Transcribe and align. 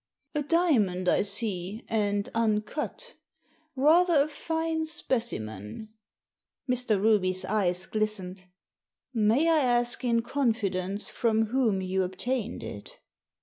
"A 0.33 0.41
diamond, 0.41 1.07
I 1.07 1.21
see, 1.21 1.83
and 1.87 2.27
uncut 2.33 3.13
Rather 3.75 4.23
a 4.23 4.27
fine 4.27 4.85
specimen." 4.87 5.89
Mr. 6.67 6.99
Ruby's 6.99 7.45
eyes 7.45 7.85
glistened. 7.85 8.45
"May 9.13 9.47
I 9.47 9.59
ask 9.59 10.03
in 10.03 10.23
confidence 10.23 11.11
from 11.11 11.45
whom 11.53 11.83
you 11.83 12.01
obtained 12.01 12.63
it?" 12.63 12.97